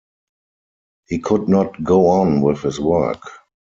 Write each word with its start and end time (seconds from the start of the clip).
He 1.09 1.19
could 1.19 1.47
not 1.47 1.83
go 1.83 2.07
on 2.07 2.41
with 2.41 2.63
his 2.63 2.79
work. 2.79 3.21